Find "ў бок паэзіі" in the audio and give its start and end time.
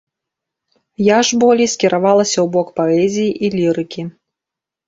2.41-3.31